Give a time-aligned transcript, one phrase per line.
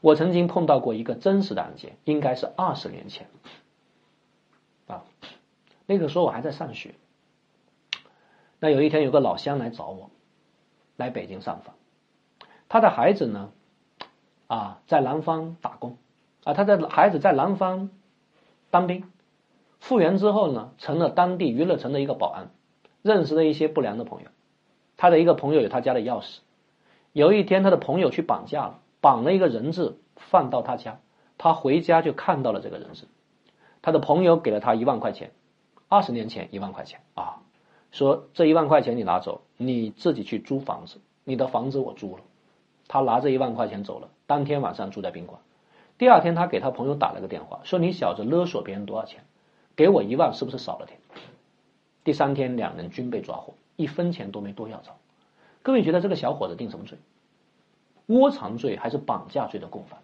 [0.00, 3.26] 我曾经碰到过一个真实的案件，应该是二十年前，
[4.86, 5.04] 啊，
[5.86, 6.94] 那个时候我还在上学。
[8.60, 10.10] 那有一天有个老乡来找我，
[10.96, 11.74] 来北京上访，
[12.68, 13.50] 他的孩子呢，
[14.46, 15.96] 啊，在南方打工，
[16.44, 17.90] 啊，他的孩子在南方
[18.70, 19.10] 当兵，
[19.80, 22.50] 复员之后呢，成了当地娱乐城的一个保安，
[23.02, 24.28] 认识了一些不良的朋友，
[24.96, 26.38] 他的一个朋友有他家的钥匙，
[27.12, 28.80] 有一天他的朋友去绑架了。
[29.00, 31.00] 绑了一个人质放到他家，
[31.36, 33.04] 他回家就看到了这个人质，
[33.82, 35.30] 他的朋友给了他一万块钱，
[35.88, 37.42] 二十年前一万块钱啊，
[37.92, 42.22] 说这一万块钱你拿走，你自己去租房子，你的房子我租了，
[42.88, 45.40] 他拿着一万块钱走了，当天晚上住在宾馆，
[45.96, 49.24] 第二天他给他朋友打了个电话，说你小子勒索别人多少钱，
[49.76, 50.98] 给我一万是不是少了点？
[52.04, 54.90] 第三天两人均被抓获，一分钱都没多要着，
[55.62, 56.98] 各位觉得这个小伙子定什么罪？
[58.08, 60.00] 窝藏罪还是绑架罪的共犯？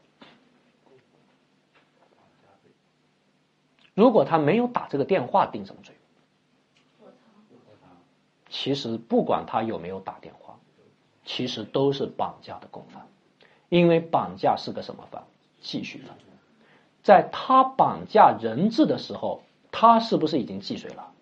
[3.92, 5.94] 如果他没有打这个电话，定什么罪？
[8.48, 10.58] 其实不管他有没有打电话，
[11.24, 13.06] 其实都是绑架的共犯，
[13.68, 15.24] 因为绑架是个什么犯？
[15.60, 16.16] 继续犯。
[17.02, 21.12] 在他绑架人质的时候，他是不是已经既遂了？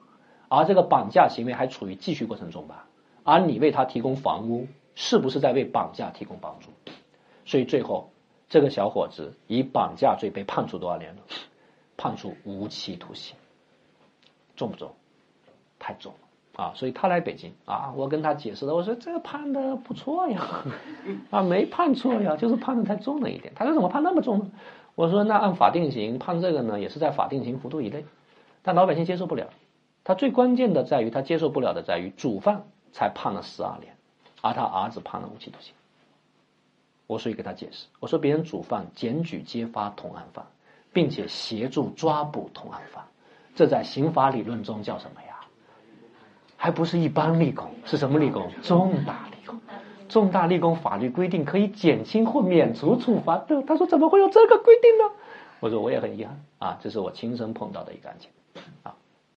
[0.49, 2.87] 而这个绑架行为还处于继续过程中吧？
[3.23, 4.67] 而你为他提供房屋。
[4.95, 6.69] 是不是在为绑架提供帮助？
[7.45, 8.11] 所以最后，
[8.49, 11.23] 这个小伙子以绑架罪被判处多少年了？
[11.97, 13.37] 判处无期徒刑，
[14.57, 14.93] 重不重？
[15.79, 16.73] 太重了啊！
[16.75, 20.65] 所以他来北京啊，我跟他解释了，我说这个判的不错呀，
[21.31, 23.53] 啊，没判错呀，就是判的太重了一点。
[23.55, 24.51] 他说怎么判那么重呢？
[24.95, 28.05] 我说那按法定刑判这个呢，也是在法定刑幅度以内，
[28.63, 29.49] 但老百姓接受不了。
[30.05, 33.95] 他最关键的在于他接受不了的在于主犯才判了十二年。
[34.43, 35.73] 而他儿子判了无期徒刑，
[37.07, 40.45] 我所以给他解释，我说别人主犯检举揭发同案犯，
[40.93, 43.05] 并且协助抓捕同案犯，
[43.55, 45.29] 这在刑法理论中叫什么呀？
[46.57, 48.51] 还不是一般立功，是什么立功？
[48.63, 49.59] 重大立功。
[50.09, 53.63] 重大立功法律规定可以减轻或免除处罚的。
[53.63, 55.15] 他说怎么会有这个规定呢？
[55.61, 58.31] 我说我也很遗憾啊，这是我亲身碰到的一个案件
[58.83, 58.95] 啊。